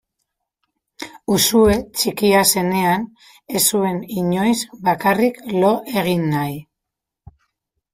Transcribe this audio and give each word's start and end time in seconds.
Uxue 1.35 1.75
txikia 1.99 2.41
zenean 2.55 3.07
ez 3.55 3.63
zuen 3.69 4.03
inoiz 4.25 4.59
bakarrik 4.91 5.43
lo 5.63 5.75
egin 6.05 6.31
nahi. 6.37 6.63